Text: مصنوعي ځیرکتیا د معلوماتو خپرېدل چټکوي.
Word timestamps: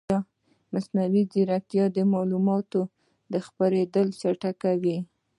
مصنوعي 0.73 1.23
ځیرکتیا 1.31 1.85
د 1.95 1.97
معلوماتو 2.13 2.79
خپرېدل 3.47 4.07
چټکوي. 4.21 4.97